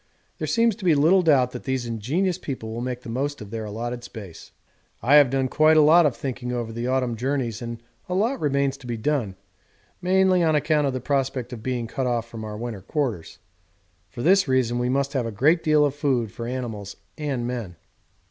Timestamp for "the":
3.01-3.07, 6.73-6.87, 10.93-11.01